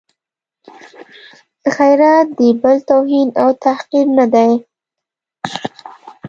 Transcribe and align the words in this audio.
غیرت 1.75 2.27
د 2.37 2.39
بل 2.61 2.77
توهین 2.89 3.27
او 3.41 3.49
تحقیر 3.63 4.07
نه 4.17 4.25
دی. 4.33 4.51